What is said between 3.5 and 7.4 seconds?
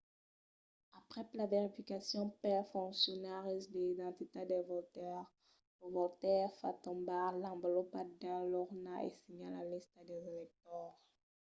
de l’identitat del votaire lo votaire fa tombar